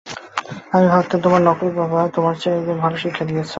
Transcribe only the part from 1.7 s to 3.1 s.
বাবা তোমাকে এর চেয়ে ভালো